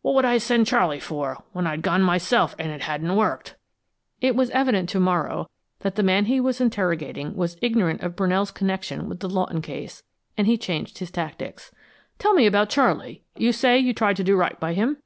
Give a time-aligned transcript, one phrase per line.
[0.00, 3.56] What would I send Charley for, when I'd gone myself an' it hadn't worked?"
[4.22, 8.50] It was evident to Morrow that the man he was interrogating was ignorant of Brunell's
[8.50, 10.02] connection with the Lawton case,
[10.34, 11.72] and he changed his tactics.
[12.18, 13.22] "Tell me about Charley.
[13.36, 14.96] You say you tried to do right by him."